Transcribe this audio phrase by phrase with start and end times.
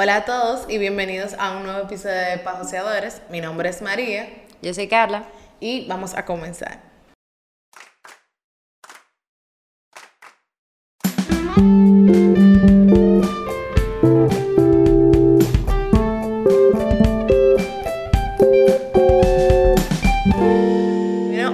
[0.00, 3.20] Hola a todos y bienvenidos a un nuevo episodio de Pajoseadores.
[3.30, 4.28] Mi nombre es María
[4.62, 5.24] Yo soy Carla.
[5.58, 6.78] y vamos a comenzar.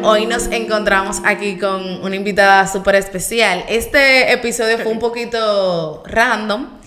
[0.07, 3.65] Hoy nos encontramos aquí con una invitada súper especial.
[3.71, 6.84] Este episodio fue un poquito random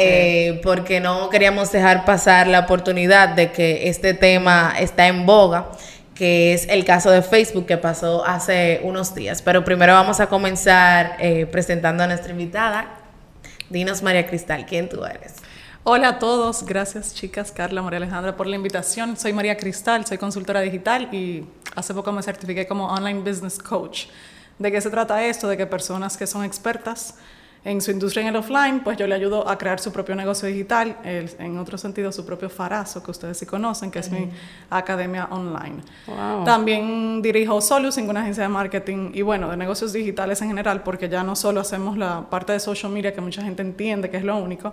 [0.00, 5.72] eh, porque no queríamos dejar pasar la oportunidad de que este tema está en boga,
[6.14, 9.42] que es el caso de Facebook que pasó hace unos días.
[9.42, 12.86] Pero primero vamos a comenzar eh, presentando a nuestra invitada.
[13.70, 15.34] Dinos, María Cristal, ¿quién tú eres?
[15.82, 19.16] Hola a todos, gracias chicas, Carla, María Alejandra por la invitación.
[19.16, 21.44] Soy María Cristal, soy consultora digital y
[21.74, 24.06] hace poco me certifiqué como Online Business Coach.
[24.60, 25.48] ¿De qué se trata esto?
[25.48, 27.16] De que personas que son expertas
[27.64, 30.48] en su industria en el offline, pues yo le ayudo a crear su propio negocio
[30.48, 34.30] digital, el- en otro sentido su propio Farazo, que ustedes sí conocen, que es mi
[34.70, 35.82] academia online.
[36.06, 36.44] Wow.
[36.44, 41.08] También dirijo Solus, una agencia de marketing y bueno, de negocios digitales en general, porque
[41.08, 44.24] ya no solo hacemos la parte de social media que mucha gente entiende que es
[44.24, 44.72] lo único,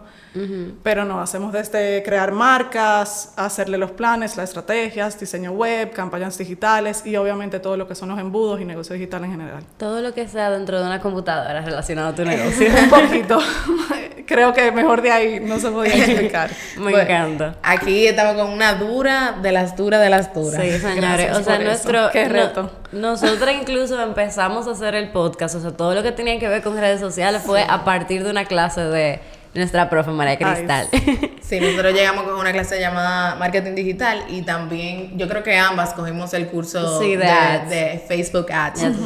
[0.83, 7.05] pero no, hacemos desde crear marcas, hacerle los planes, las estrategias, diseño web, campañas digitales
[7.05, 9.63] y obviamente todo lo que son los embudos y negocio digital en general.
[9.77, 12.67] Todo lo que sea dentro de una computadora relacionado a tu negocio.
[12.83, 13.39] Un poquito.
[14.27, 16.49] Creo que mejor de ahí no se podía explicar.
[16.77, 17.55] Me Bueno, encanta.
[17.61, 20.59] Aquí estamos con una dura de las duras de las duras.
[20.61, 21.35] Sí, señores.
[21.37, 22.09] O sea, nuestro.
[22.11, 22.71] Qué no- reto.
[22.91, 25.55] nosotras incluso empezamos a hacer el podcast.
[25.55, 28.31] O sea, todo lo que tenía que ver con redes sociales fue a partir de
[28.31, 29.19] una clase de
[29.55, 30.87] nuestra profe María Ay, Cristal.
[31.45, 35.93] Sí, nosotros llegamos con una clase llamada Marketing Digital y también yo creo que ambas
[35.93, 37.69] cogimos el curso Sí, de de, ads.
[37.69, 38.79] de Facebook Ads.
[38.81, 38.97] Que nos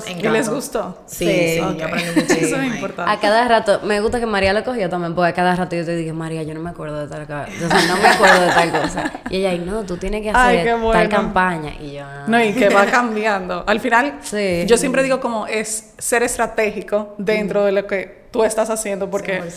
[0.00, 0.30] Somos- ¿Y encantó.
[0.32, 0.98] les gustó?
[1.06, 1.48] Sí, Sí.
[1.54, 1.76] sí, Ok.
[1.78, 2.46] yo aprendí muchísimo.
[2.46, 3.12] Eso es importante.
[3.12, 5.84] A cada rato, me gusta que María lo cogió también, porque a cada rato yo
[5.84, 7.46] te dije, María, yo no me acuerdo de tal cosa.
[7.64, 9.12] O sea, no me acuerdo de tal cosa.
[9.30, 11.72] Y ella, "Ay, no, tú tienes que Ay, hacer tal campaña.
[11.80, 12.24] Y yo, "Ah".
[12.26, 13.62] No, y que va cambiando.
[13.64, 14.64] Al final, Sí.
[14.66, 19.42] yo siempre digo como es ser estratégico dentro de lo que tú estás haciendo, porque
[19.42, 19.50] 100%.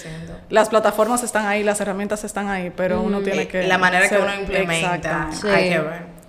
[0.49, 3.63] las plataformas están ahí, las herramientas están ahí, pero uno tiene que...
[3.67, 5.29] la manera que uno implementa.
[5.31, 5.47] Sí.
[5.47, 6.19] hay que ver.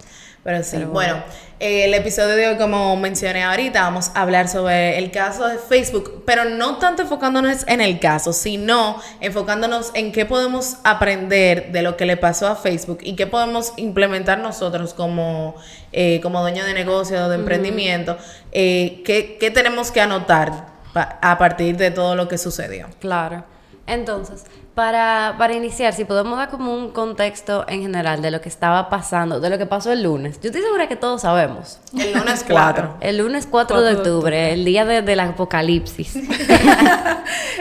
[0.43, 1.23] Pero sí, Pero bueno,
[1.59, 5.59] eh, el episodio de hoy, como mencioné ahorita, vamos a hablar sobre el caso de
[5.59, 11.83] Facebook, pero no tanto enfocándonos en el caso, sino enfocándonos en qué podemos aprender de
[11.83, 15.57] lo que le pasó a Facebook y qué podemos implementar nosotros como,
[15.93, 18.17] eh, como dueño de negocio, de emprendimiento,
[18.53, 22.87] eh, qué, qué tenemos que anotar a partir de todo lo que sucedió.
[23.01, 23.45] Claro.
[23.87, 28.49] Entonces, para, para iniciar, si podemos dar como un contexto en general de lo que
[28.49, 30.41] estaba pasando, de lo que pasó el lunes.
[30.41, 31.81] Yo estoy segura que todos sabemos.
[31.99, 32.95] El lunes Claro.
[32.95, 32.97] 4.
[33.01, 36.15] El lunes 4, 4 de de octubre, el día de- del apocalipsis.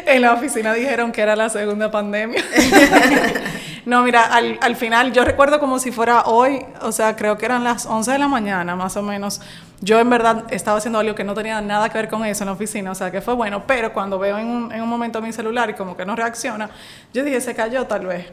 [0.05, 2.43] En la oficina dijeron que era la segunda pandemia.
[3.85, 7.45] no, mira, al, al final yo recuerdo como si fuera hoy, o sea, creo que
[7.45, 9.41] eran las 11 de la mañana más o menos.
[9.81, 12.47] Yo en verdad estaba haciendo algo que no tenía nada que ver con eso en
[12.47, 15.21] la oficina, o sea, que fue bueno, pero cuando veo en un, en un momento
[15.21, 16.69] mi celular y como que no reacciona,
[17.13, 18.27] yo dije, se cayó tal vez.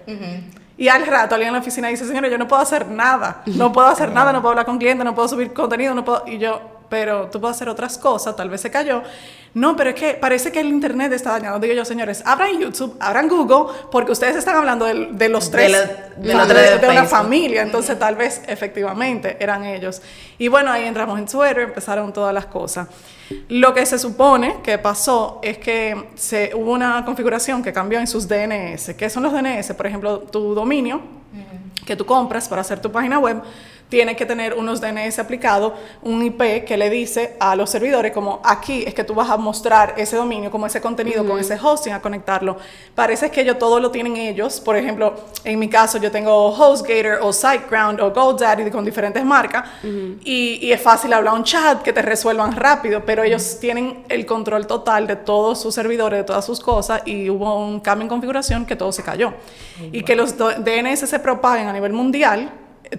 [0.78, 3.72] Y al rato alguien en la oficina dice, señora, yo no puedo hacer nada, no
[3.72, 6.24] puedo hacer nada, no puedo hablar con clientes, no puedo subir contenido, no puedo...
[6.26, 9.02] Y yo, pero tú puedes hacer otras cosas, tal vez se cayó.
[9.54, 11.58] No, pero es que parece que el internet está dañado.
[11.58, 15.56] Digo yo, señores, abran YouTube, abran Google, porque ustedes están hablando del- de, los De
[15.56, 15.72] tres,
[16.18, 20.02] de de, los tres de de una familia, entonces tal vez efectivamente eran ellos.
[20.36, 22.86] Y bueno, ahí entramos en Twitter, empezaron todas las cosas.
[23.48, 28.06] Lo que se supone que pasó es que se, hubo una configuración que cambió en
[28.06, 28.94] sus DNS.
[28.94, 29.72] ¿Qué son los DNS?
[29.74, 31.00] Por ejemplo, tu dominio
[31.86, 33.40] que tú compras para hacer tu página web
[33.88, 38.40] tiene que tener unos DNS aplicados, un IP que le dice a los servidores como
[38.44, 41.92] aquí es que tú vas a mostrar ese dominio, como ese contenido con ese hosting
[41.92, 42.56] a conectarlo.
[42.94, 44.60] Parece que ellos todo lo tienen ellos.
[44.60, 45.14] Por ejemplo,
[45.44, 50.72] en mi caso yo tengo HostGator o SiteGround o GoDaddy con diferentes marcas y, y
[50.72, 55.06] es fácil hablar un chat que te resuelvan rápido, pero ellos tienen el control total
[55.06, 58.74] de todos sus servidores, de todas sus cosas y hubo un cambio en configuración que
[58.74, 59.32] todo se cayó.
[59.92, 62.50] Y que los DNS se propaguen a nivel mundial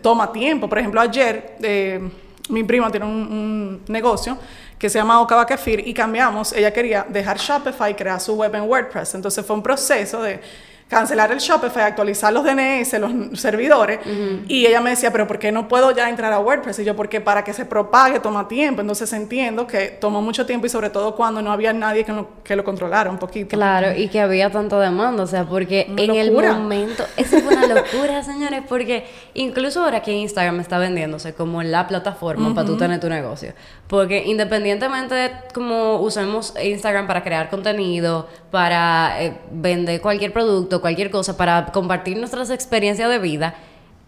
[0.02, 0.68] toma tiempo.
[0.68, 2.10] Por ejemplo, ayer eh,
[2.50, 4.38] mi prima tiene un, un negocio
[4.78, 6.54] que se llama Ocaba Kefir y cambiamos.
[6.54, 9.16] Ella quería dejar Shopify y crear su web en WordPress.
[9.16, 10.40] Entonces fue un proceso de
[10.88, 14.00] cancelar el Shopify, actualizar los DNS, los servidores,
[14.48, 16.80] y ella me decía, pero ¿por qué no puedo ya entrar a WordPress?
[16.80, 20.66] Y yo, porque para que se propague toma tiempo, entonces entiendo que tomó mucho tiempo
[20.66, 23.56] y sobre todo cuando no había nadie que lo, que lo controlara un poquito.
[23.56, 26.50] Claro, y que había tanta demanda, o sea, porque Una en locura.
[26.50, 31.62] el momento, eso fue una locura, señores, porque incluso ahora que Instagram está vendiéndose como
[31.64, 33.54] la plataforma para tú tener tu negocio,
[33.88, 40.82] porque independientemente de cómo usemos Instagram para crear contenido, para eh, vender cualquier producto, producto,
[40.82, 43.56] cualquier cosa, para compartir nuestras experiencias de vida,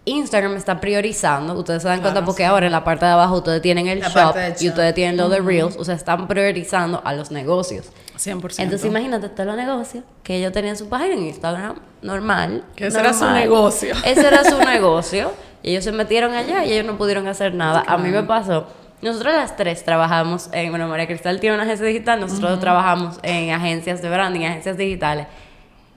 [0.05, 3.61] Instagram está priorizando, ustedes se dan cuenta porque ahora en la parte de abajo ustedes
[3.61, 4.69] tienen el La shop y shop.
[4.69, 7.91] ustedes tienen lo de Reels, o sea, están priorizando a los negocios.
[8.17, 8.59] 100%.
[8.59, 12.63] Entonces imagínate todos los negocios que ellos tenían su página en Instagram, normal.
[12.75, 13.41] Que ese era su normal.
[13.41, 13.95] negocio.
[14.03, 15.31] Ese era su negocio.
[15.61, 17.83] Y ellos se metieron allá y ellos no pudieron hacer nada.
[17.85, 18.67] A mí me pasó.
[19.01, 23.51] Nosotros las tres trabajamos en, bueno, María Cristal tiene una agencia digital, nosotros trabajamos en
[23.51, 25.27] agencias de branding, agencias digitales.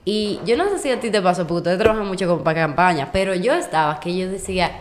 [0.05, 2.61] Y yo no sé si a ti te pasó, porque ustedes trabajan mucho con para
[2.61, 4.71] campaña, pero yo estaba que yo decía,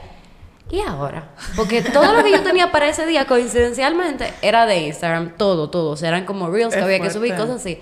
[0.70, 1.30] ¿y ahora?
[1.54, 5.90] Porque todo lo que yo tenía para ese día, coincidencialmente, era de Instagram, todo, todo.
[5.90, 7.78] O sea, eran como reels que Es había que subir, cosas así.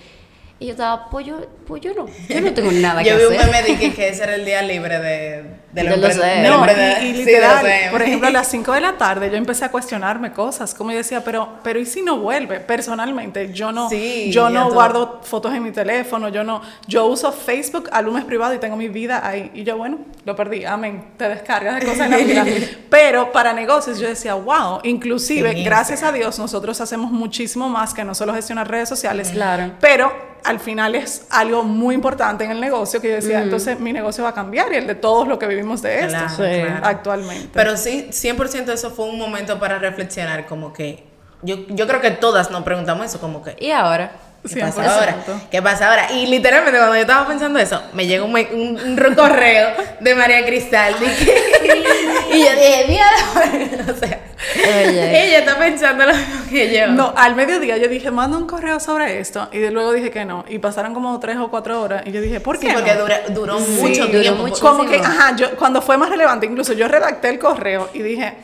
[0.60, 3.24] Y yo estaba, pues yo, pues yo no, yo no tengo nada que Yo vi
[3.24, 3.50] un hacer.
[3.50, 6.66] meme de que, que ese era el día libre de, de, los No,
[7.00, 10.32] y, y literal, por ejemplo, a las 5 de la tarde yo empecé a cuestionarme
[10.32, 12.60] cosas, como yo decía, pero, pero ¿y si no vuelve?
[12.60, 14.74] Personalmente, yo no, Sí, yo no todo.
[14.74, 18.76] guardo fotos en mi teléfono, yo no, yo uso Facebook a lunes privado y tengo
[18.76, 19.50] mi vida ahí.
[19.54, 22.44] Y yo, bueno, lo perdí, amén, te descargas de cosas en la vida.
[22.90, 28.04] Pero para negocios yo decía, wow, inclusive, gracias a Dios, nosotros hacemos muchísimo más que
[28.04, 29.72] no solo gestionar redes sociales, Claro.
[29.80, 33.92] pero al final es algo muy importante en el negocio que yo decía, entonces mi
[33.92, 36.62] negocio va a cambiar y el de todos los que vivimos de esto Claro, Sí.
[36.62, 36.80] claro.
[36.86, 37.48] actualmente.
[37.52, 41.04] Pero sí, 100% eso fue un momento para reflexionar, como que
[41.42, 44.88] yo, yo creo que todas nos preguntamos eso, como que Y ahora, ¿Qué pasa 100%.
[44.88, 45.16] ahora?
[45.50, 46.12] ¿Qué pasa ahora?
[46.12, 49.68] Y literalmente cuando yo estaba pensando eso, me llegó un, un, un correo
[50.00, 50.94] de María Cristal.
[50.96, 51.04] que-
[52.32, 53.92] y yo dije, mierda.
[53.92, 54.20] o sea,
[54.64, 56.86] Ella está pensando lo mismo que yo.
[56.88, 59.48] No, al mediodía yo dije, manda un correo sobre esto.
[59.52, 60.44] Y de luego dije que no.
[60.48, 62.02] Y pasaron como tres o cuatro horas.
[62.06, 62.72] Y yo dije, ¿por Sí, qué?
[62.74, 63.00] porque no?
[63.00, 64.42] dura- duró Sí, mucho duró tiempo.
[64.46, 64.60] mucho.
[64.60, 68.34] Como que, ajá, yo, cuando fue más relevante, incluso yo redacté el correo y dije,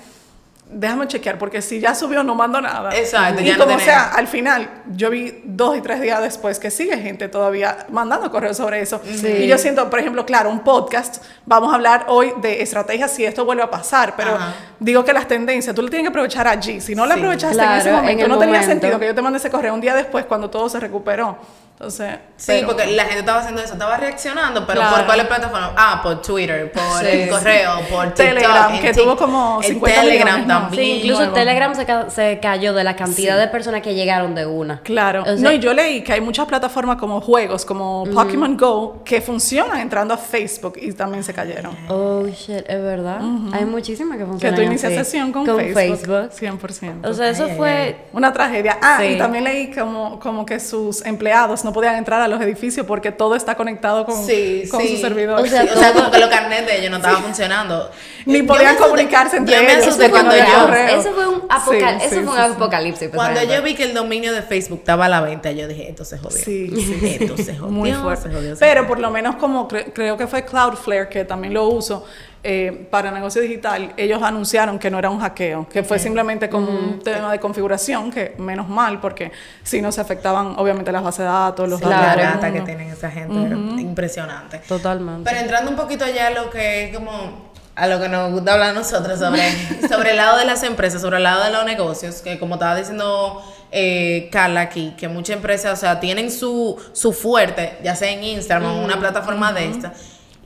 [0.78, 2.90] déjame chequear, porque si ya subió no mando nada.
[2.94, 6.70] Exacto, Y ya como sea, al final, yo vi dos y tres días después que
[6.70, 9.00] sigue gente todavía mandando correos sobre eso.
[9.22, 13.24] Y yo siento, por ejemplo, claro, un podcast, vamos a hablar hoy de estrategias si
[13.24, 14.52] esto vuelve a pasar, pero Ajá.
[14.78, 16.80] digo que las tendencias, tú lo tienes que aprovechar allí.
[16.82, 17.20] Si no la Sí.
[17.20, 19.50] aprovechaste en Claro, ese en momento, el no tenía sentido que yo te mande ese
[19.50, 21.38] correo un día después cuando todo se recuperó.
[21.78, 24.96] Entonces, Sí, pero- porque la gente estaba haciendo eso, estaba reaccionando, pero Claro.
[24.96, 25.70] ¿por cuáles plataformas?
[25.76, 27.06] Ah, por Twitter, por Sí.
[27.06, 30.82] el correo, por TikTok, Telegram, que tuvo como en 50 Telegram también.
[30.82, 31.32] Sí, incluso.
[31.32, 34.80] Telegram se, ca- se cayó de la cantidad de personas que llegaron de una.
[34.80, 35.22] Claro.
[35.22, 39.02] O sea, no, y yo leí que hay muchas plataformas como juegos, como Pokémon Go,
[39.04, 41.76] que funcionan entrando a Facebook y también se cayeron.
[41.90, 43.20] Oh, shit, es verdad.
[43.52, 45.04] Hay muchísimas que Que funcionan tú inicias así.
[45.04, 45.98] sesión con, Con Facebook.
[45.98, 46.30] Facebook.
[46.32, 47.06] 100%.
[47.06, 47.96] O sea, eso Ay, ay, fue...
[48.14, 48.78] una tragedia.
[48.80, 49.08] Ah, Sí.
[49.08, 53.10] y también leí como, como que sus empleados no podían entrar a los edificios porque
[53.12, 54.94] todo está conectado con, Sí, con sí.
[54.96, 55.40] su servidor.
[55.40, 57.90] O sea, o sea, como que los carnets de ellos no estaban funcionando.
[58.24, 60.74] Ni Yo podían comunicarse entre yo me asusté cuando no yo.
[60.74, 63.08] Eso fue un, apocal- Sí, eso sí, fue un apocalipsis.
[63.10, 63.54] Cuando personalmente.
[63.56, 66.18] yo vi que el dominio de Facebook estaba a la venta, yo dije, esto se
[66.18, 66.38] jodió.
[66.38, 67.18] Sí, sí.
[67.20, 67.72] Esto se jodió.
[67.72, 68.28] Muy se fuerte.
[68.30, 71.66] jodió, se Pero por lo menos como cre- creo que fue Cloudflare, que también lo
[71.68, 72.04] uso
[72.48, 76.70] eh, para negocio digital, ellos anunciaron que no era un hackeo, que fue simplemente como
[76.70, 79.32] un tema de configuración, que menos mal, porque
[79.64, 82.16] si no se afectaban obviamente las bases de datos, los Sí, la datos.
[82.16, 83.34] del data que tienen esa gente
[83.82, 84.58] impresionante.
[84.58, 85.28] Totalmente.
[85.28, 88.54] Pero entrando un poquito allá a lo que es como a lo que nos gusta
[88.54, 89.42] hablar a nosotros sobre,
[89.88, 92.76] sobre el lado de las empresas, sobre el lado de los negocios, que como estaba
[92.76, 93.42] diciendo
[93.72, 98.22] eh, Carla aquí, que muchas empresas, o sea, tienen su, su fuerte, ya sea en
[98.22, 99.92] Instagram o una plataforma de esta,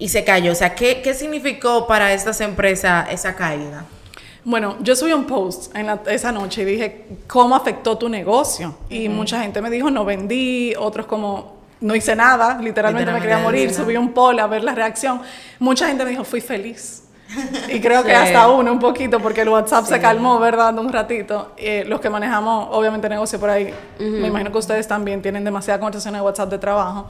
[0.00, 0.50] y se cayó.
[0.50, 3.84] O sea, ¿qué, ¿qué significó para estas empresas esa caída?
[4.44, 8.74] Bueno, yo subí un post en la- esa noche y dije, ¿cómo afectó tu negocio?
[8.88, 13.36] Y mucha gente me dijo, no vendí, otros como, no hice nada, literalmente, me quería
[13.36, 15.20] Literalmente, morir, subí un poll a ver la reacción.
[15.58, 17.04] Mucha gente me dijo, fui feliz.
[17.68, 18.16] Y creo que Sí.
[18.16, 20.76] hasta uno un poquito, porque el WhatsApp se calmó, ¿verdad?
[20.78, 21.52] Un ratito.
[21.58, 25.78] Eh, los que manejamos, obviamente, negocio por ahí, me imagino que ustedes también tienen demasiada
[25.78, 27.08] conversación de WhatsApp de trabajo.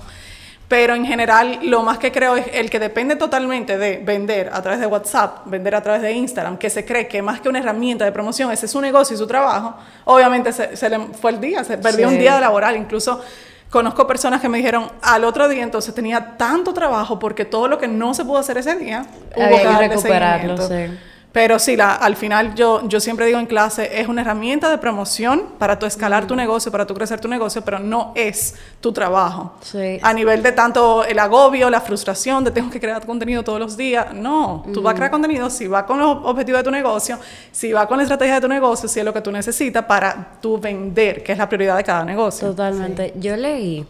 [0.70, 4.62] Pero en general, lo más que creo es el que depende totalmente de vender a
[4.62, 7.58] través de WhatsApp, vender a través de Instagram, que se cree que más que una
[7.58, 9.74] herramienta de promoción, ese es su negocio y su trabajo,
[10.04, 12.14] obviamente se, se le fue el día, se perdió Sí.
[12.14, 12.76] un día laboral.
[12.76, 13.20] Incluso
[13.68, 17.76] conozco personas que me dijeron al otro día, entonces tenía tanto trabajo porque todo lo
[17.76, 20.86] que no se pudo hacer ese día, hubo Había que recuperarlo, sí.
[21.32, 24.78] Pero sí, la, al final yo, yo siempre digo en clase, es una herramienta de
[24.78, 28.92] promoción para tu escalar tu negocio, para tu crecer tu negocio, pero no es tu
[28.92, 29.54] trabajo.
[29.60, 29.98] Sí.
[30.02, 33.76] A nivel de tanto el agobio, la frustración de tengo que crear contenido todos los
[33.76, 34.12] días.
[34.12, 37.18] No, tú vas a crear contenido si va con los objetivos de tu negocio,
[37.52, 40.32] si va con la estrategia de tu negocio, si es lo que tú necesitas para
[40.40, 42.48] tú vender, que es la prioridad de cada negocio.
[42.48, 43.14] Totalmente.
[43.16, 43.86] Yo leí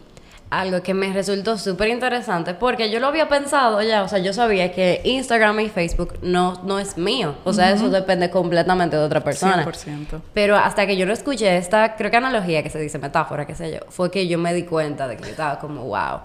[0.51, 4.33] algo que me resultó súper interesante porque yo lo había pensado ya, o sea, yo
[4.33, 9.03] sabía que Instagram y Facebook no, no es mío, o sea, eso depende completamente de
[9.03, 9.65] otra persona.
[9.65, 10.21] 100%.
[10.33, 13.55] Pero hasta que yo no escuché esta, creo que analogía que se dice, metáfora, qué
[13.55, 16.19] sé yo, fue que yo me di cuenta de que yo estaba como, wow.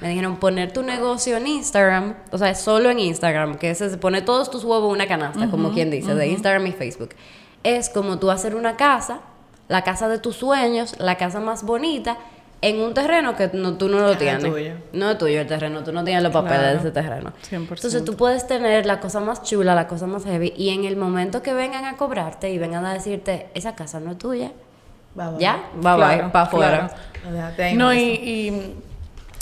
[0.00, 4.22] Me dijeron poner tu negocio en Instagram, o sea, solo en Instagram, que se pone
[4.22, 7.10] todos tus huevos en una canasta, como quien dice, de Instagram y Facebook.
[7.62, 9.20] Es como tú hacer una casa,
[9.68, 12.16] la casa de tus sueños, la casa más bonita,
[12.62, 14.42] en un terreno que no, tú no lo es tienes.
[14.42, 14.72] tuyo.
[14.92, 16.72] No es tuyo el terreno, tú no tienes los papeles Claro.
[16.74, 17.32] de ese terreno.
[17.50, 17.58] 100%.
[17.76, 20.96] Entonces tú puedes tener la cosa más chula, la cosa más heavy, y en el
[20.96, 24.52] momento que vengan a cobrarte y vengan a decirte, esa casa no es tuya,
[25.18, 25.38] Va, va.
[25.38, 26.90] ya, bye bye, Claro, para afuera.
[27.56, 27.76] claro.
[27.76, 28.74] No, y, y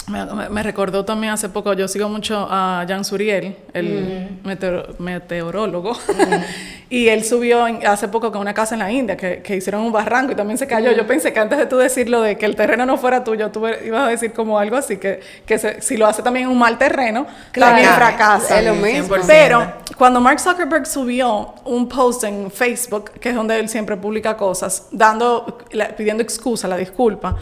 [0.08, 5.96] me, recordó también hace poco, yo sigo mucho a Jan Suriel, el meteoro- meteorólogo,
[6.90, 9.92] y él subió hace poco con una casa en la India que, que hicieron un
[9.92, 10.92] barranco y también se cayó.
[10.92, 13.50] Yo pensé que antes de tú decir lo de que el terreno no fuera tuyo,
[13.50, 16.52] tú ibas a decir como algo así, que, que se- si lo hace también en
[16.52, 18.60] un mal terreno, también fracasa.
[18.60, 19.16] Es lo mismo.
[19.16, 19.24] 100%.
[19.26, 24.36] Pero cuando Mark Zuckerberg subió un post en Facebook, que es donde él siempre publica
[24.36, 27.36] cosas, dando, la- pidiendo excusa, la disculpa,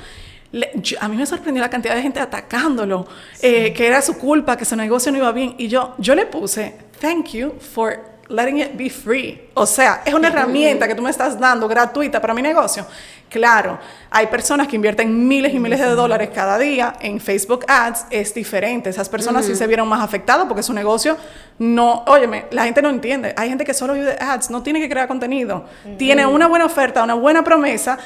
[0.53, 3.07] le- yo- a mí me sorprendió la cantidad de gente atacándolo,
[3.41, 5.55] eh, que era su culpa, que su negocio no iba bien.
[5.59, 9.49] Y yo, yo le puse, thank you for letting it be free.
[9.55, 12.87] O sea, es una herramienta que tú me estás dando gratuita para mi negocio.
[13.29, 13.79] Claro,
[14.11, 18.35] hay personas que invierten miles y miles de dólares cada día en Facebook Ads, es
[18.35, 18.91] diferente.
[18.91, 21.17] Esas personas sí se vieron más afectadas porque su negocio
[21.59, 23.33] no, óyeme, la gente no entiende.
[23.39, 25.65] Hay gente que solo vive ads, no tiene que crear contenido.
[25.97, 27.99] Tiene una buena oferta, una buena promesa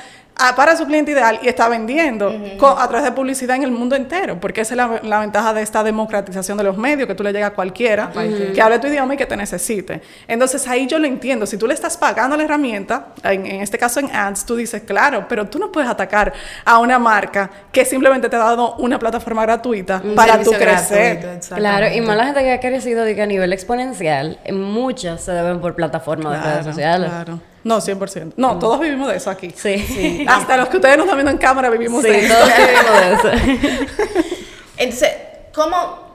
[0.54, 4.38] para su cliente ideal y está vendiendo a través de publicidad en el mundo entero,
[4.38, 7.32] porque esa es la, la ventaja de esta democratización de los medios, que tú le
[7.32, 8.10] llegas a cualquiera
[8.54, 10.02] que hable tu idioma y que te necesite.
[10.28, 11.46] Entonces ahí yo lo entiendo.
[11.46, 14.82] Si tú le estás pagando la herramienta, en, en este caso en ads, tú dices,
[14.82, 16.32] claro, pero tú no puedes atacar
[16.64, 21.20] a una marca que simplemente te ha dado una plataforma gratuita Un para tu crecer.
[21.20, 21.56] gratuito.
[21.56, 25.32] Claro, y más la gente que ha crecido digo, a nivel exponencial, en muchas se
[25.32, 27.08] deben por plataformas de redes sociales.
[27.10, 27.40] claro.
[27.66, 28.34] No, 100%.
[28.36, 29.50] No, todos vivimos de eso aquí.
[29.56, 30.24] Sí.
[30.28, 32.34] Hasta los que ustedes no están viendo en cámara vivimos Sí, de eso.
[32.34, 33.12] todos vivimos de
[33.74, 34.26] eso.
[34.76, 35.10] Entonces,
[35.52, 36.06] ¿cómo?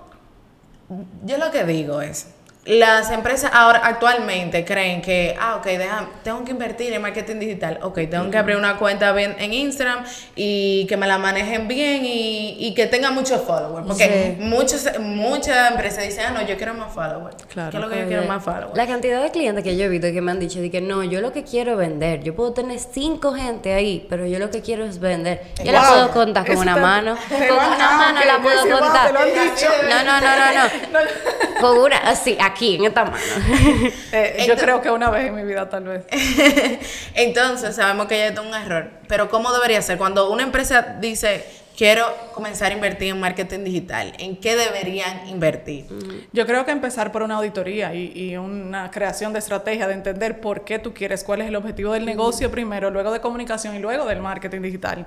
[1.26, 2.28] Yo lo que digo es,
[2.64, 7.80] las empresas ahora actualmente creen que, ah, ok, deja- tengo que invertir en marketing digital,
[7.82, 10.04] ok, tengo que abrir una cuenta bien en Instagram
[10.36, 14.44] y que me la manejen bien y, y que tenga muchos followers, porque Sí.
[14.44, 17.36] muchos, muchas empresas dicen, ah, no, yo quiero más followers.
[17.52, 17.72] Claro.
[17.72, 18.78] ¿Qué es lo que yo Oye, quiero más followers?
[18.78, 20.82] La cantidad de clientes que yo he visto y que me han dicho de que
[20.82, 22.22] no, yo lo que quiero es vender.
[22.22, 25.42] Yo puedo tener cinco gente ahí, pero yo lo que quiero es vender.
[25.64, 27.18] Yo la puedo contar con Eso una mano.
[27.28, 29.14] Con una mano la puedo contar.
[29.14, 30.54] No, no, no, no,
[30.94, 31.62] no.
[31.62, 33.18] Con una, así, aquí, en esta mano.
[34.14, 36.04] Eh, yo creo que una vez en mi vida tal vez.
[37.16, 39.98] Entonces, sabemos que ya es un error, pero ¿cómo debería ser?
[39.98, 41.46] Cuando una empresa dice,
[41.78, 45.86] quiero comenzar a invertir en marketing digital, ¿en qué deberían invertir?
[46.34, 50.42] Yo creo que empezar por una auditoría y, y una creación de estrategia, de entender
[50.42, 53.80] por qué tú quieres, cuál es el objetivo del negocio primero, luego de comunicación y
[53.80, 55.06] luego del marketing digital.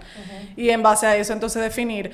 [0.57, 2.11] Y en base a eso entonces definir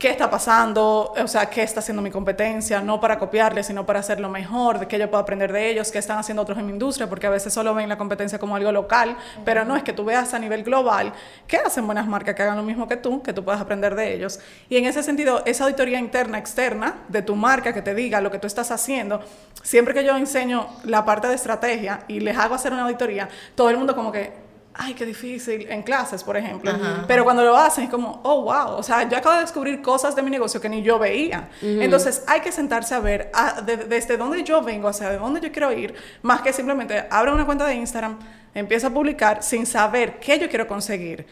[0.00, 4.00] qué está pasando, o sea, qué está haciendo mi competencia, no para copiarle, sino para
[4.00, 6.72] hacerlo mejor, de qué yo puedo aprender de ellos, qué están haciendo otros en mi
[6.72, 9.14] industria, porque a veces solo ven la competencia como algo local,
[9.44, 11.12] pero no es que tú veas a nivel global
[11.46, 14.14] qué hacen buenas marcas que hagan lo mismo que tú, que tú puedas aprender de
[14.14, 14.40] ellos.
[14.70, 18.30] Y en ese sentido, esa auditoría interna, externa de tu marca que te diga lo
[18.30, 19.20] que tú estás haciendo,
[19.62, 23.68] siempre que yo enseño la parte de estrategia y les hago hacer una auditoría, todo
[23.68, 24.49] el mundo como que
[24.82, 26.72] ay, qué difícil, en clases, por ejemplo.
[27.06, 30.16] Pero cuando lo hacen es como, oh, wow, o sea, yo acabo de descubrir cosas
[30.16, 31.48] de mi negocio que ni yo veía.
[31.62, 35.52] Entonces hay que sentarse a ver ah, de- desde dónde yo vengo, hacia dónde yo
[35.52, 38.18] quiero ir, más que simplemente abro una cuenta de Instagram,
[38.54, 41.26] empiezo a publicar sin saber qué yo quiero conseguir.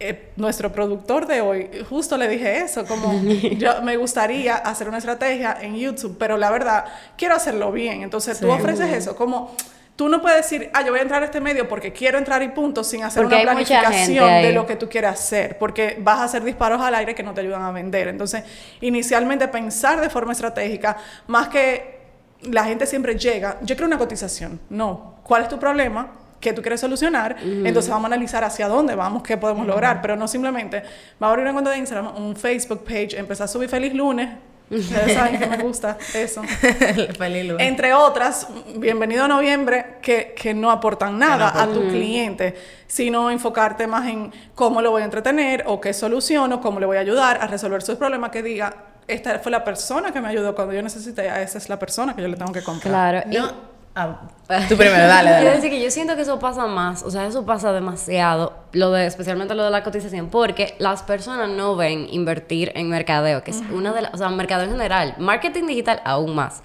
[0.00, 3.22] Eh, nuestro productor de hoy, justo le dije eso, como
[3.58, 6.84] yo me gustaría hacer una estrategia en YouTube, pero la verdad,
[7.16, 8.02] quiero hacerlo bien.
[8.02, 9.54] Entonces tú ofreces eso, como
[9.96, 12.42] tú no puedes decir, ah, yo voy a entrar a este medio porque quiero entrar
[12.42, 16.18] y punto, sin hacer Porque una planificación de lo que tú quieres hacer, porque vas
[16.18, 18.08] a hacer disparos al aire que no te ayudan a vender.
[18.08, 18.44] Entonces,
[18.80, 20.96] inicialmente pensar de forma estratégica,
[21.26, 22.00] más que
[22.42, 24.60] la gente siempre llega, yo quiero una cotización.
[24.68, 26.20] No, ¿cuál es tu problema?
[26.40, 30.14] que tú quieres solucionar, entonces vamos a analizar hacia dónde vamos, qué podemos lograr, pero
[30.14, 30.82] no simplemente
[31.22, 34.28] va a abrir una cuenta de Instagram, un Facebook page, empezar a subir feliz lunes,
[34.70, 36.42] ustedes saben que me gusta eso,
[37.58, 42.54] entre otras, bienvenido a noviembre, que, que no aportan nada no a tu cliente,
[42.86, 46.96] sino enfocarte más en cómo lo voy a entretener o qué soluciono, cómo le voy
[46.96, 48.74] a ayudar a resolver sus problemas, que diga,
[49.06, 52.14] esta fue la persona que me ayudó cuando yo necesité, a esa es la persona
[52.14, 53.24] que yo le tengo que comprar.
[53.28, 53.30] Claro.
[53.30, 54.20] No, ah,
[54.68, 55.56] tú primero, dale, Quiero dale.
[55.56, 59.06] decir que yo siento que eso pasa más, o sea, eso pasa demasiado, lo de,
[59.06, 63.62] especialmente lo de la cotización, porque las personas no ven invertir en mercadeo, que es
[63.72, 66.62] una de las, o sea, mercadeo en general, marketing digital aún más.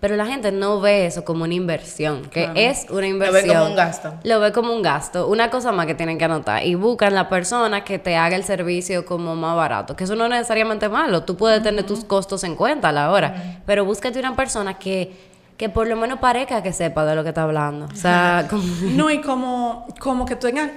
[0.00, 3.44] Pero la gente no ve eso como una inversión, que es una Lo inversión.
[3.46, 4.14] ve como un gasto.
[4.24, 5.28] Lo ve como un gasto.
[5.28, 6.66] Una cosa más que tienen que anotar.
[6.66, 9.94] Y buscan la persona que te haga el servicio como más barato.
[9.94, 11.22] Que eso no es necesariamente malo.
[11.22, 13.60] Tú puedes tener tus costos en cuenta a la hora.
[13.64, 15.16] Pero búscate una persona que,
[15.62, 17.84] que por lo menos parezca que sepa de lo que está hablando.
[17.84, 18.64] O sea, como...
[18.96, 20.72] No, y como, como que tengan,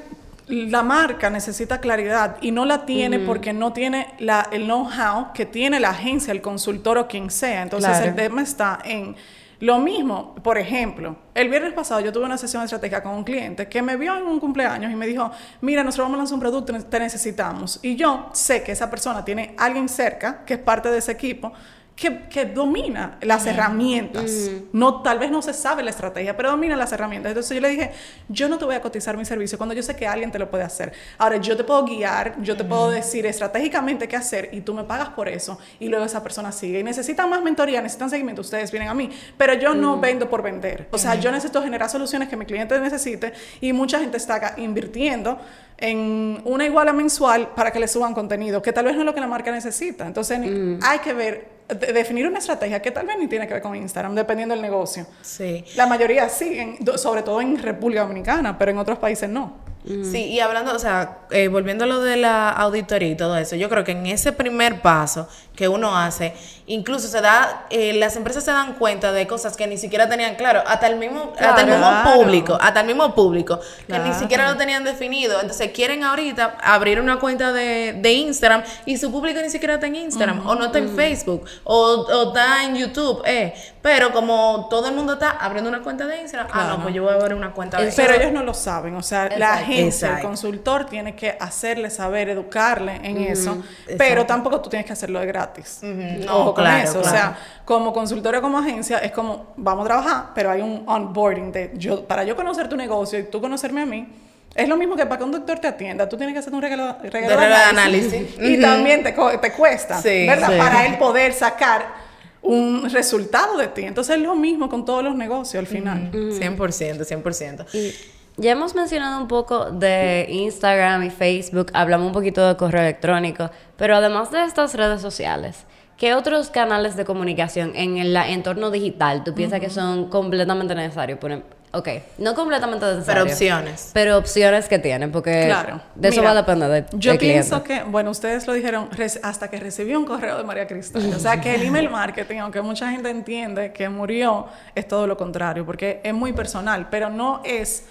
[0.48, 5.48] la marca necesita claridad y no la tiene porque no tiene la, el know-how que
[5.48, 7.64] tiene la agencia, el consultor o quien sea.
[7.64, 8.06] Entonces Claro.
[8.06, 9.16] el tema está en
[9.60, 10.36] lo mismo.
[10.36, 13.96] Por ejemplo, el viernes pasado yo tuve una sesión estratégica con un cliente que me
[13.98, 17.00] vio en un cumpleaños y me dijo, mira, nosotros vamos a lanzar un producto, te
[17.00, 17.80] necesitamos.
[17.82, 21.54] Y yo sé que esa persona tiene alguien cerca que es parte de ese equipo.
[21.96, 24.50] Que, que domina las herramientas.
[24.74, 27.30] No, tal vez no se sabe la estrategia, pero domina las herramientas.
[27.30, 27.92] Entonces yo le dije,
[28.28, 30.50] yo no te voy a cotizar mi servicio cuando yo sé que alguien te lo
[30.50, 30.92] puede hacer.
[31.18, 34.84] Ahora, yo te puedo guiar, yo te puedo decir estratégicamente qué hacer y tú me
[34.84, 36.80] pagas por eso y luego esa persona sigue.
[36.80, 40.42] Y necesitan más mentoría, necesitan seguimiento, ustedes vienen a mí, pero yo no vendo por
[40.42, 40.90] vender.
[40.92, 44.56] O sea, yo necesito generar soluciones que mi cliente necesite y mucha gente está acá
[44.58, 45.40] invirtiendo
[45.78, 49.14] en una iguala mensual para que le suban contenido, que tal vez no es lo
[49.14, 50.08] que la marca necesita.
[50.08, 50.40] Entonces,
[50.82, 53.76] hay que ver, de- definir una estrategia que tal vez ni tiene que ver con
[53.76, 55.06] Instagram, dependiendo del negocio.
[55.22, 55.64] Sí.
[55.76, 59.65] La mayoría sí, en- do- sobre todo en República Dominicana, pero en otros países no.
[59.86, 63.56] Sí, y hablando, o sea, eh, volviendo a lo de la auditoría y todo eso,
[63.56, 66.34] yo creo que en ese primer paso que uno hace,
[66.66, 70.36] incluso se da, eh, las empresas se dan cuenta de cosas que ni siquiera tenían
[70.36, 72.14] claro, hasta el mismo, hasta el mismo Claro.
[72.16, 75.40] público, hasta el mismo público, que ni siquiera lo tenían definido.
[75.40, 79.86] Entonces quieren ahorita abrir una cuenta de, de Instagram y su público ni siquiera está
[79.88, 83.54] en Instagram, o no está en Facebook, o, o está en YouTube, eh.
[83.82, 87.04] Pero como todo el mundo está abriendo una cuenta de Instagram, ah, no, pues yo
[87.04, 89.75] voy a abrir una cuenta de Pero ellos no lo saben, o sea, la Exacto.
[89.80, 90.28] Agencia, el Exacto.
[90.28, 94.26] consultor tiene que hacerle saber, educarle en eso, pero exacto.
[94.26, 95.80] tampoco tú tienes que hacerlo de gratis.
[95.82, 97.18] No, Ojo con claro, eso, o claro.
[97.18, 101.72] sea, como consultora, como agencia, es como, vamos a trabajar, pero hay un onboarding de,
[101.76, 104.08] yo, para yo conocer tu negocio y tú conocerme a mí,
[104.56, 106.62] es lo mismo que para que un doctor te atienda, tú tienes que hacer un
[106.62, 108.28] regalo, regalo De regalo de análisis.
[108.40, 108.62] y Ujú.
[108.62, 110.50] también te, te cuesta, Sí, ¿verdad?
[110.52, 110.58] sí.
[110.58, 112.06] Para él poder sacar
[112.42, 113.84] un resultado de ti.
[113.84, 116.12] Entonces es lo mismo con todos los negocios al final.
[116.12, 117.66] 100%, 100%.
[117.74, 117.94] Y
[118.38, 123.50] ya hemos mencionado un poco de Instagram y Facebook, hablamos un poquito de correo electrónico,
[123.78, 125.66] pero además de estas redes sociales,
[125.98, 131.18] ¿qué otros canales de comunicación en el entorno digital tú piensas que son completamente necesarios?
[131.20, 133.06] Por em- ok, no completamente necesarios.
[133.06, 133.92] Pero opciones.
[133.94, 135.80] Pero opciones que tienen, porque Claro.
[135.96, 137.86] de eso Mira, va a depender de, Yo del pienso cliente.
[137.86, 138.90] que, bueno, ustedes lo dijeron
[139.24, 141.14] hasta que recibí un correo de María Cristal.
[141.16, 145.16] O sea, que el email marketing, aunque mucha gente entiende que murió, es todo lo
[145.16, 147.86] contrario, porque es muy personal, pero no es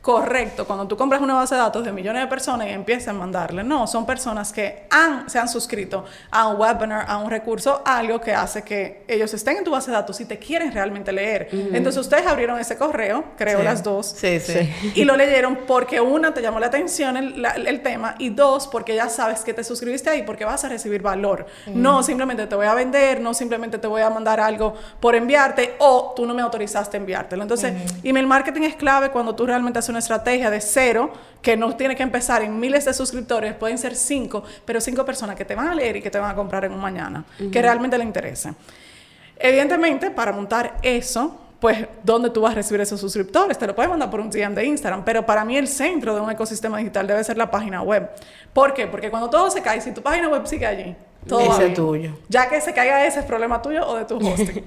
[0.00, 3.12] correcto cuando tú compras una base de datos de millones de personas y empiezas a
[3.12, 3.62] mandarle.
[3.64, 8.20] No, son personas que han, se han suscrito a un webinar, a un recurso, algo
[8.20, 11.48] que hace que ellos estén en tu base de datos y te quieren realmente leer.
[11.72, 13.64] Entonces ustedes abrieron ese correo, creo Sí.
[13.64, 14.70] las dos, Sí, sí.
[14.94, 18.68] y lo leyeron porque una te llamó la atención el, la- el tema y dos
[18.68, 21.46] porque ya sabes que te suscribiste ahí porque vas a recibir valor.
[21.66, 25.74] No simplemente te voy a vender, no simplemente te voy a mandar algo por enviarte
[25.80, 27.42] o tú no me autorizaste a enviártelo.
[27.42, 31.96] Entonces, email marketing es clave cuando tú realmente una estrategia de cero que no tiene
[31.96, 35.68] que empezar en miles de suscriptores, pueden ser cinco, pero cinco personas que te van
[35.68, 38.54] a leer y que te van a comprar en un mañana, que realmente le interese.
[39.38, 43.58] Evidentemente, para montar eso, pues, ¿dónde tú vas a recibir esos suscriptores?
[43.58, 46.20] Te lo puedes mandar por un DM de Instagram, pero para mí el centro de
[46.20, 48.10] un ecosistema digital debe ser la página web.
[48.52, 48.86] ¿Por qué?
[48.86, 50.96] Porque cuando todo se cae, si tu página web sigue allí,
[51.26, 51.74] todo Ese bien.
[51.74, 52.10] tuyo.
[52.28, 54.64] Ya que se caiga ese es problema tuyo o de tu hosting.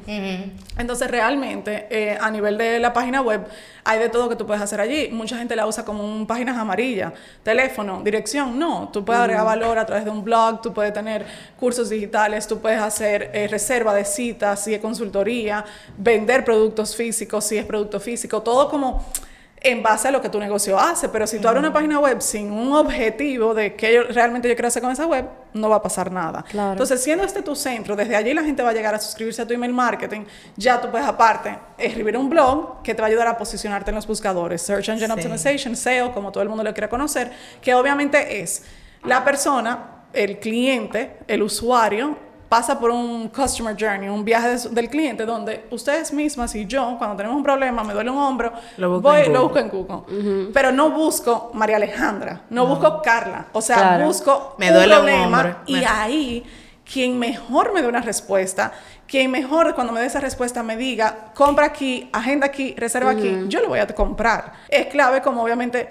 [0.77, 3.45] Entonces, realmente, eh, a nivel de la página web,
[3.83, 5.09] hay de todo que tú puedes hacer allí.
[5.11, 7.13] Mucha gente la usa como un páginas amarillas.
[7.43, 8.89] Teléfono, dirección, no.
[8.93, 11.25] Tú puedes agregar valor a través de un blog, tú puedes tener
[11.59, 15.65] cursos digitales, tú puedes hacer eh, reserva de citas, si es consultoría,
[15.97, 19.03] vender productos físicos, si es producto físico, todo como
[19.63, 21.07] en base a lo que tu negocio hace.
[21.09, 24.55] Pero si tú abres una página web sin un objetivo de qué yo- realmente yo
[24.55, 26.43] quiero hacer con esa web, no va a pasar nada.
[26.49, 26.71] Claro.
[26.71, 29.45] Entonces, siendo este tu centro, desde allí la gente va a llegar a suscribirse a
[29.47, 30.21] tu email marketing.
[30.57, 33.95] Ya tú puedes, aparte, escribir un blog que te va a ayudar a posicionarte en
[33.95, 34.61] los buscadores.
[34.63, 35.13] Search Engine Sí.
[35.13, 38.63] Optimization, SEO, como todo el mundo lo quiera conocer, que obviamente es
[39.03, 42.17] la persona, el cliente, el usuario,
[42.51, 46.95] pasa por un customer journey, un viaje de del cliente, donde ustedes mismas y yo,
[46.97, 49.63] cuando tenemos un problema, me duele un hombro, Lo busco voy, en lo Google.
[49.63, 50.49] busco en Google.
[50.53, 53.45] Pero no busco María Alejandra, no, busco Carla.
[53.53, 54.05] O sea, Claro.
[54.05, 55.55] busco Me un duele un problema hombro.
[55.65, 56.43] y Me- ahí
[56.91, 58.73] quien mejor me dé una respuesta,
[59.07, 63.45] quien mejor cuando me dé esa respuesta me diga, compra aquí, agenda aquí, reserva aquí,
[63.47, 64.51] yo lo voy a comprar.
[64.67, 65.87] Es clave como obviamente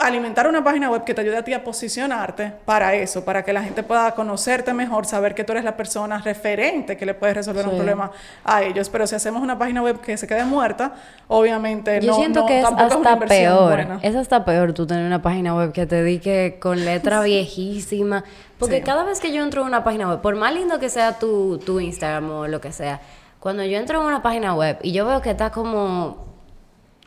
[0.00, 3.52] alimentar una página web que te ayude a ti a posicionarte para eso, para que
[3.52, 7.36] la gente pueda conocerte mejor, saber que tú eres la persona referente que le puedes
[7.36, 8.10] resolver un problema
[8.44, 8.88] a ellos.
[8.88, 10.94] Pero si hacemos una página web que se quede muerta,
[11.28, 13.74] obviamente Yo no, siento no- que es hasta peor.
[13.74, 13.98] buena.
[14.02, 18.24] Es hasta peor tú tener una página web que te dedique con letra viejísima.
[18.58, 18.82] Porque Sí.
[18.82, 21.58] cada vez que yo entro en una página web, por más lindo que sea tu,
[21.58, 23.00] tu Instagram o lo que sea,
[23.38, 26.26] cuando yo entro en una página web y yo veo que está como.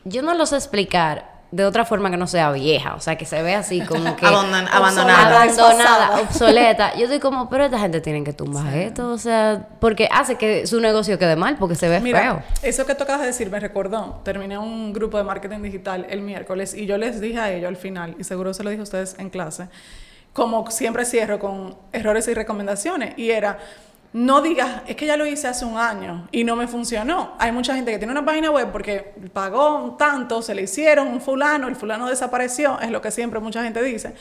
[0.05, 2.93] Yo no lo sé explicar de otra forma que no sea vieja.
[2.95, 4.25] O sea, que se ve así como que.
[4.25, 5.41] Abandan- abandonada.
[5.43, 6.95] abandonada, obsoleta.
[6.95, 10.67] Yo estoy como, pero esta gente tiene que tumbar esto, o sea, porque hace que
[10.67, 12.43] su negocio quede mal, porque se ve Mira, feo.
[12.61, 14.21] eso que tú acabas de decir me recordó.
[14.23, 17.77] Terminé un grupo de marketing digital el miércoles y yo les dije a ellos al
[17.77, 19.67] final, y seguro se lo dije a ustedes en clase,
[20.33, 23.57] como siempre cierro con errores y recomendaciones, y era,
[24.11, 27.33] no digas, es que ya lo hice hace un año y no me funcionó.
[27.37, 31.07] Hay mucha gente que tiene una página web porque pagó un tanto, se le hicieron
[31.07, 34.13] un fulano, el fulano desapareció, es lo que siempre mucha gente dice.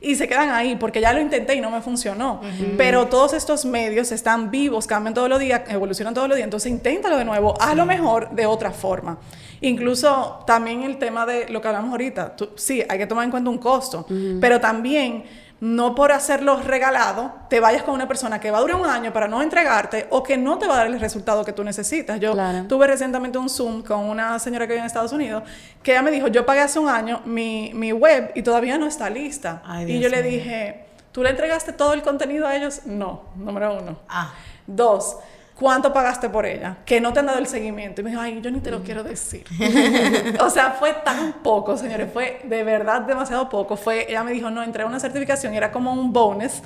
[0.00, 2.40] Y se quedan ahí porque ya lo intenté y no me funcionó.
[2.76, 6.44] Pero todos estos medios están vivos, cambian todos los días, evolucionan todos los días.
[6.46, 9.18] Entonces inténtalo de nuevo, hazlo mejor de otra forma.
[9.62, 12.36] Incluso también el tema de lo que hablamos ahorita.
[12.36, 14.06] tú- sí, hay que tomar en cuenta un costo,
[14.40, 15.24] pero también
[15.64, 19.14] no por hacerlo regalado, te vayas con una persona que va a durar un año
[19.14, 22.20] para no entregarte o que no te va a dar el resultado que tú necesitas.
[22.20, 22.66] Yo Claro.
[22.68, 25.42] tuve recientemente un Zoom con una señora que vive en Estados Unidos
[25.82, 28.84] que ella me dijo, yo pagué hace un año mi, mi web y todavía no
[28.86, 29.62] está lista.
[29.64, 32.82] Ay, y yo le dije, ¿tú le entregaste todo el contenido a ellos?
[32.84, 33.96] No, número uno.
[34.06, 34.34] Ah.
[34.66, 35.16] Dos,
[35.58, 36.78] ¿cuánto pagaste por ella?
[36.84, 38.00] Que no te han dado el seguimiento.
[38.00, 39.44] Y me dijo, ay, yo ni te lo quiero decir.
[40.40, 43.76] o sea, fue tan poco, señores, fue de verdad demasiado poco.
[43.76, 46.62] Fue, ella me dijo, no, entré a una certificación y era como un bonus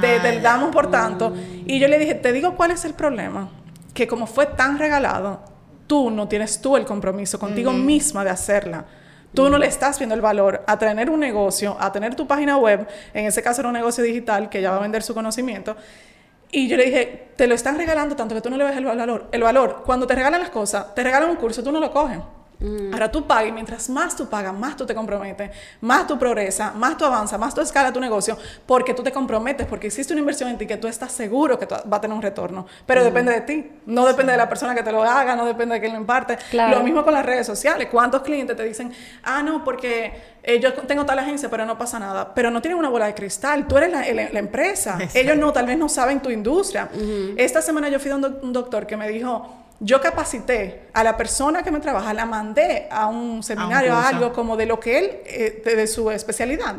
[0.00, 1.34] de, del damos por tanto.
[1.66, 3.48] Y yo le dije, te digo cuál es el problema.
[3.94, 5.40] Que como fue tan regalado,
[5.86, 8.86] tú no tienes tú el compromiso contigo misma de hacerla.
[9.34, 12.58] Tú no le estás viendo el valor a tener un negocio, a tener tu página
[12.58, 15.74] web, en ese caso era un negocio digital que ya va a vender su conocimiento,
[16.54, 18.84] y yo le dije, te lo están regalando tanto que tú no le ves el
[18.84, 19.26] valor.
[19.32, 22.18] El valor, cuando te regalan las cosas, te regalan un curso, tú no lo coges.
[22.92, 26.74] Ahora tú pagas y mientras más tú pagas, más tú te comprometes, más tú progresas,
[26.74, 30.20] más tú avanzas, más tú escalas tu negocio, porque tú te comprometes, porque hiciste una
[30.20, 32.66] inversión en ti que tú estás seguro que va a tener un retorno.
[32.86, 35.74] Pero depende de ti, no depende de la persona que te lo haga, no depende
[35.74, 36.38] de quién lo imparte.
[36.50, 36.78] Claro.
[36.78, 37.88] Lo mismo con las redes sociales.
[37.90, 38.92] ¿Cuántos clientes te dicen,
[39.24, 42.32] ah, no, porque eh, yo tengo tal agencia, pero no pasa nada?
[42.34, 44.98] Pero no tienen una bola de cristal, tú eres la, empresa.
[45.14, 46.88] Ellos no, tal vez no saben tu industria.
[47.36, 51.02] Esta semana yo fui a un, doc- un doctor que me dijo, yo capacité a
[51.02, 54.78] la persona que me trabaja, la mandé a un seminario, a, algo como de lo
[54.78, 56.76] que él, eh, de, de su especialidad.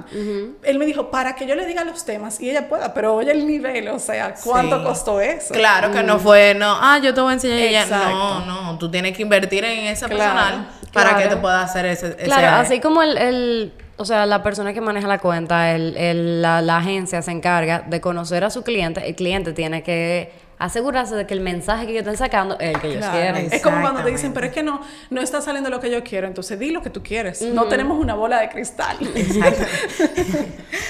[0.64, 3.32] Él me dijo, para que yo le diga los temas y ella pueda, pero oye
[3.32, 4.84] el nivel, o sea, ¿cuánto Sí.
[4.86, 5.54] costó eso?
[5.54, 7.84] Claro que no fue, no, ah, yo te voy a enseñar.
[7.84, 8.10] Exacto.
[8.10, 11.24] No, no, tú tienes que invertir en esa Claro, personal para claro.
[11.30, 12.08] que te pueda hacer ese.
[12.08, 15.98] ese- Claro, así como el, el- o sea, la persona que maneja la cuenta, el,
[15.98, 20.32] el- la, la agencia se encarga de conocer a su cliente, el cliente tiene que
[20.66, 23.14] asegurarse de que el mensaje que ellos están sacando es el que ellos Claro.
[23.20, 23.48] quieren.
[23.54, 26.04] Es como cuando te dicen, pero es que no, no está saliendo lo que yo
[26.04, 27.42] quiero, entonces di lo que tú quieres.
[27.42, 28.98] No tenemos una bola de cristal.
[29.16, 29.64] Exacto.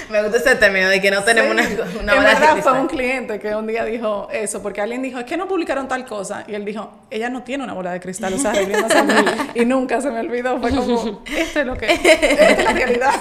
[0.09, 2.53] Me gusta ese término de que no tenemos una, una en bola de verdad fue
[2.53, 2.79] cristal.
[2.81, 6.05] un cliente que un día dijo eso, porque alguien dijo, es que no publicaron tal
[6.05, 6.43] cosa.
[6.47, 8.51] Y él dijo, ella no tiene una bola de cristal, o sea,
[8.97, 9.23] a mí.
[9.55, 13.11] Y nunca se me olvidó, fue como, esto es lo que, esta es la realidad.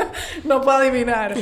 [0.44, 1.34] no puedo adivinar.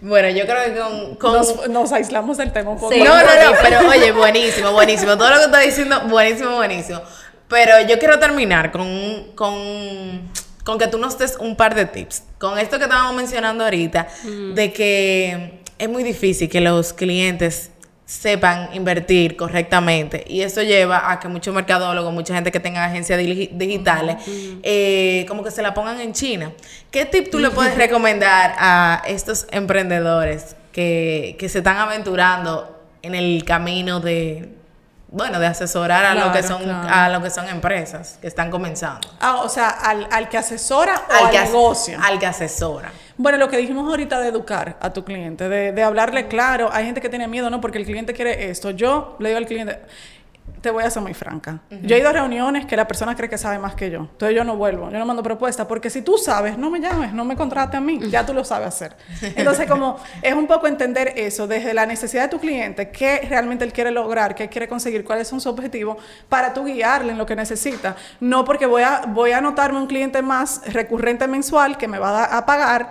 [0.00, 1.14] Bueno, yo creo que con.
[1.16, 2.92] con- Nos, nos aislamos del tema un poco.
[2.92, 3.00] Sí.
[3.02, 5.16] No, no, no, pero oye, buenísimo, buenísimo.
[5.16, 7.00] Todo lo que estás diciendo, buenísimo, buenísimo.
[7.48, 10.30] Pero yo quiero terminar con, con,
[10.64, 12.22] con que tú nos des un par de tips.
[12.38, 14.06] Con esto que estábamos mencionando ahorita,
[14.54, 17.70] de que es muy difícil que los clientes
[18.04, 23.20] sepan invertir correctamente y eso lleva a que muchos mercadólogos, mucha gente que tenga agencias
[23.20, 24.16] digi- digitales,
[24.62, 26.52] eh, como que se la pongan en China.
[26.90, 33.14] ¿Qué tip tú le puedes recomendar a estos emprendedores que, que se están aventurando en
[33.14, 34.54] el camino de,
[35.10, 36.88] bueno, de asesorar a lo que son claro.
[36.90, 39.08] a lo que son empresas que están comenzando?
[39.20, 41.98] Ah, o sea, al, al que asesora o al, que as- negocio.
[42.02, 42.92] al que asesora.
[43.16, 46.70] Bueno, lo que dijimos ahorita de educar a tu cliente, de, de hablarle claro.
[46.72, 47.60] Hay gente que tiene miedo, ¿no?
[47.60, 48.70] Porque el cliente quiere esto.
[48.70, 49.80] Yo le digo al cliente,
[50.60, 51.60] te voy a ser muy franca.
[51.82, 54.00] Yo he ido a reuniones que la persona cree que sabe más que yo.
[54.00, 57.12] Entonces yo no vuelvo, yo no mando propuestas, porque si tú sabes, no me llames,
[57.12, 58.96] no me contrates a mí, ya tú lo sabes hacer.
[59.36, 63.64] Entonces como es un poco entender eso desde la necesidad de tu cliente, qué realmente
[63.64, 65.96] él quiere lograr, qué quiere conseguir, cuáles son sus objetivos,
[66.28, 67.96] para tú guiarle en lo que necesita.
[68.20, 72.24] No porque voy a, voy a anotarme un cliente más recurrente mensual que me va
[72.24, 72.90] a, pagar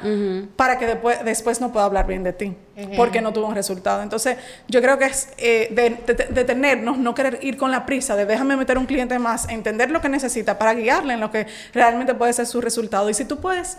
[0.56, 2.56] para que después, después no pueda hablar bien de ti,
[2.96, 4.02] porque no tuvo un resultado.
[4.04, 4.38] Entonces
[4.68, 8.26] yo creo que es eh, de- de- detenernos, no querer ir con la prisa de
[8.26, 12.14] déjame meter un cliente más, entender lo que necesita para guiarle en lo que realmente
[12.14, 13.10] puede ser su resultado.
[13.10, 13.78] Y si tú puedes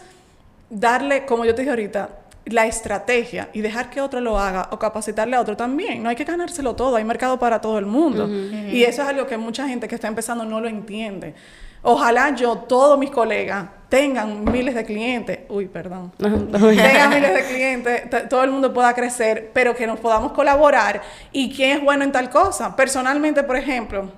[0.70, 2.08] darle, como yo te dije ahorita,
[2.46, 6.02] la estrategia y dejar que otro lo haga o capacitarle a otro también.
[6.02, 8.26] No hay que ganárselo todo, hay mercado para todo el mundo.
[8.72, 11.34] Y eso es algo que mucha gente que está empezando no lo entiende.
[11.82, 18.28] Ojalá yo, todos mis colegas, tengan miles de clientes, uy, perdón, tengan miles de clientes,
[18.28, 21.02] todo el mundo pueda crecer, pero que nos podamos colaborar.
[21.32, 22.76] Y quién es bueno en tal cosa.
[22.76, 24.10] Personalmente, por ejemplo,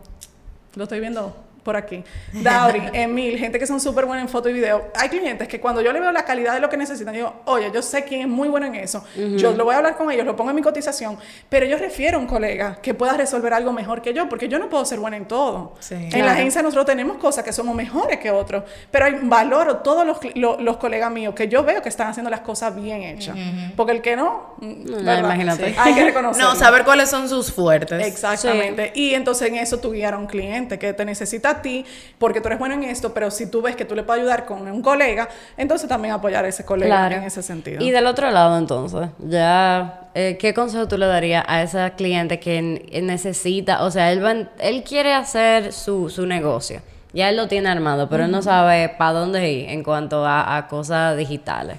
[0.74, 2.02] lo estoy viendo por aquí.
[2.32, 4.90] Dauri, Emil, gente que son súper buenas en foto y video.
[4.94, 7.70] Hay clientes que cuando yo le veo la calidad de lo que necesitan, digo, oye,
[7.72, 9.04] yo sé quién es muy bueno en eso.
[9.36, 11.18] Yo lo voy a hablar con ellos, lo pongo en mi cotización,
[11.48, 14.58] pero yo refiero a un colega que pueda resolver algo mejor que yo, porque yo
[14.58, 15.74] no puedo ser buena en todo.
[15.90, 20.06] en la agencia nosotros tenemos cosas que somos mejores que otros, pero hay, valoro todos
[20.06, 23.36] los, los, colegas míos que yo veo que están haciendo las cosas bien hechas.
[23.76, 25.74] Porque el que no, no imagínate.
[25.78, 26.40] hay que reconocerlo.
[26.50, 28.06] No, saber cuáles son sus fuertes.
[28.06, 28.92] Exactamente.
[28.94, 31.84] Y entonces en eso tú guiar a un cliente que te necesita a ti
[32.18, 34.46] porque tú eres bueno en esto, pero si tú ves que tú le puedes ayudar
[34.46, 37.82] con un colega, entonces también apoyar a ese colega en ese sentido.
[37.82, 42.40] Y del otro lado, entonces, ya, eh, ¿qué consejo tú le darías a esa cliente
[42.40, 46.82] que necesita, o sea, él, él quiere hacer su, su negocio?
[47.12, 50.56] Ya él lo tiene armado, pero él no sabe para dónde ir en cuanto a,
[50.56, 51.78] a cosas digitales.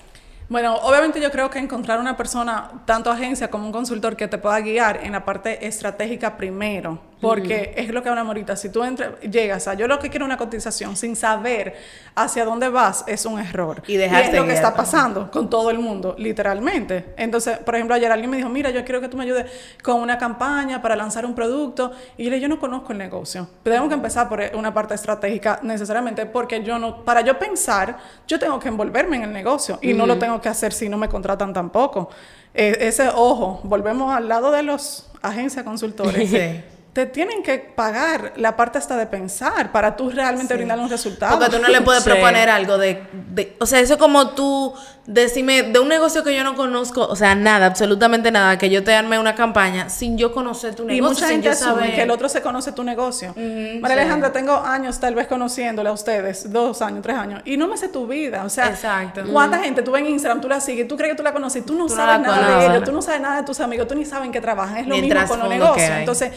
[0.49, 4.37] Bueno, obviamente yo creo que encontrar una persona, tanto agencia como un consultor, que te
[4.37, 8.83] pueda guiar en la parte estratégica primero porque es lo que hablamos ahorita, si tú
[9.29, 11.75] llegas a yo lo que quiero una cotización sin saber
[12.15, 13.83] hacia dónde vas, es un error.
[13.87, 17.13] Y, es lo que está pasando con todo el mundo, literalmente.
[17.17, 19.45] Entonces, por ejemplo, ayer alguien me dijo, mira, yo quiero que tú me ayudes
[19.83, 21.91] con una campaña para lanzar un producto.
[22.17, 23.47] Y yo le yo no conozco el negocio.
[23.63, 28.39] tengo que empezar por una parte estratégica necesariamente porque yo no, para yo pensar, yo
[28.39, 31.07] tengo que envolverme en el negocio y no lo tengo que hacer si no me
[31.07, 32.09] contratan tampoco.
[32.53, 36.29] E, ese ojo, volvemos al lado de los agencias consultores.
[36.31, 40.89] Sí te tienen que pagar la parte hasta de pensar para tú realmente brindar un
[40.89, 41.39] resultado.
[41.39, 44.73] Porque tú no le puedes proponer algo de, de, O sea, eso como tú
[45.05, 48.83] decime de un negocio que yo no conozco, o sea, nada, absolutamente nada, que yo
[48.83, 51.05] te arme una campaña sin yo conocer tu negocio.
[51.05, 53.33] Y mucha gente asume que el otro se conoce tu negocio.
[53.35, 57.67] María Alejandra, tengo años tal vez conociéndole a ustedes, dos años, tres años, y no
[57.67, 58.43] me sé tu vida.
[58.45, 59.23] O sea, Exacto.
[59.31, 61.65] ¿cuánta gente tú ves en Instagram, tú la sigues, tú crees que tú la conoces,
[61.65, 64.05] tú no sabes nada de ellos, tú no sabes nada de tus amigos, tú ni
[64.05, 64.77] saben que trabajan.
[64.77, 65.89] Es lo mismo con los negocios.
[65.89, 66.31] Entonces,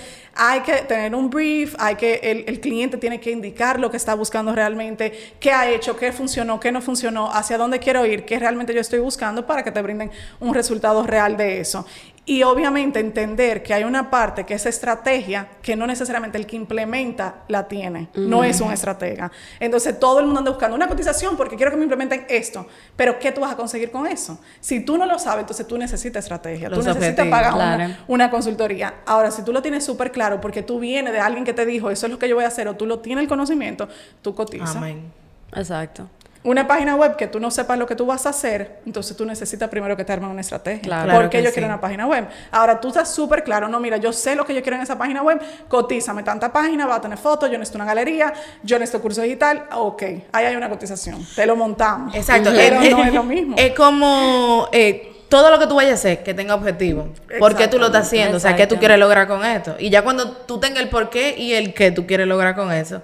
[0.50, 3.96] hay que tener un brief, hay que, el, el cliente tiene que indicar lo que
[3.96, 8.24] está buscando realmente, qué ha hecho, qué funcionó, qué no funcionó, hacia dónde quiero ir,
[8.24, 11.86] qué realmente yo estoy buscando para que te brinden un resultado real de eso.
[12.26, 16.56] Y obviamente entender que hay una parte que es estrategia que no necesariamente el que
[16.56, 19.30] implementa la tiene, no es un estratega.
[19.60, 23.18] Entonces todo el mundo anda buscando una cotización porque quiero que me implementen esto, pero
[23.18, 24.40] ¿qué tú vas a conseguir con eso?
[24.60, 28.94] Si tú no lo sabes, entonces tú necesitas estrategia, tú necesitas pagar una, una, consultoría.
[29.04, 31.90] Ahora, si tú lo tienes súper claro porque tú vienes de alguien que te dijo
[31.90, 33.86] eso es lo que yo voy a hacer o tú lo tienes el conocimiento,
[34.22, 34.76] tú cotizas.
[34.76, 35.12] Amén.
[35.54, 36.08] Exacto
[36.44, 39.24] una página web que tú no sepas lo que tú vas a hacer, entonces tú
[39.24, 40.82] necesitas primero que te armen una estrategia.
[40.82, 42.28] Claro, porque yo quiero una página web.
[42.52, 44.98] Ahora tú estás súper claro, no, mira, yo sé lo que yo quiero en esa
[44.98, 49.00] página web, cotízame tanta página, va a tener fotos, yo necesito una galería, yo necesito
[49.00, 50.02] curso digital, ok,
[50.32, 52.14] ahí hay una cotización, te lo montamos.
[52.14, 53.56] Exacto, pero no es lo mismo.
[53.58, 54.68] Es como...
[54.70, 57.08] Eh, todo lo que tú vayas a hacer que tenga objetivo.
[57.40, 58.36] ¿Por qué tú lo estás haciendo?
[58.36, 59.74] O sea, ¿qué tú quieres lograr con esto?
[59.80, 62.70] Y ya cuando tú tengas el por qué y el qué tú quieres lograr con
[62.70, 63.02] eso,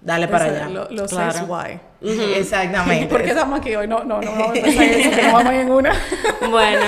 [0.00, 0.68] dale para allá.
[0.68, 1.44] Lo, lo claro.
[1.46, 1.78] why.
[2.04, 3.06] Exactamente.
[3.10, 3.86] ¿Por qué estamos aquí hoy?
[3.88, 5.92] No, no, no vamos a empezar eso, que no vamos en una.
[6.50, 6.86] bueno.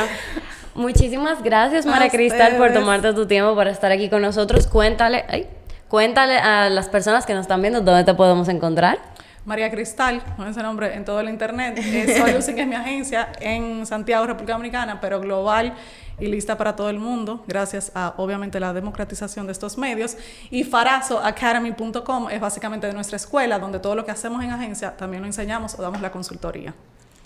[0.74, 4.66] Muchísimas gracias, María Cristal, por tomarte tu tiempo para estar aquí con nosotros.
[4.66, 5.46] Cuéntale, ay,
[5.88, 8.98] cuéntale a las personas que nos están viendo dónde te podemos encontrar.
[9.46, 11.78] María Cristal, con ese nombre en todo el internet.
[11.78, 15.72] Eh, Soy es mi agencia en Santiago, República Dominicana, pero global
[16.18, 20.16] y lista para todo el mundo, gracias a obviamente la democratización de estos medios.
[20.50, 25.22] Y farazoacademy.com es básicamente de nuestra escuela, donde todo lo que hacemos en agencia también
[25.22, 26.74] lo enseñamos o damos la consultoría.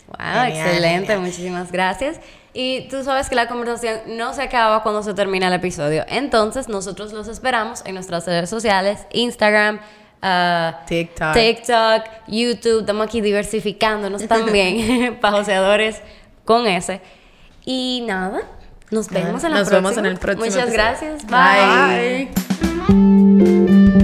[0.09, 2.18] Wow, excelente, muchísimas gracias.
[2.53, 6.05] Y tú sabes que la conversación no se acaba cuando se termina el episodio.
[6.09, 9.76] Entonces, nosotros los esperamos en nuestras redes sociales, Instagram,
[10.20, 11.33] uh, TikTok.
[11.33, 12.81] TikTok, YouTube.
[12.81, 16.00] Estamos aquí diversificándonos también, pajoseadores
[16.44, 17.00] con ese.
[17.64, 18.42] Y nada,
[18.90, 20.46] nos vemos en la Nos vemos en el próximo.
[20.46, 21.26] Muchas gracias.
[21.26, 22.29] Bye.
[22.88, 23.99] Bye.